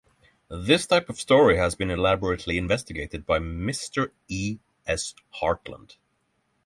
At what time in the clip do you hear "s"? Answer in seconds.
4.87-5.13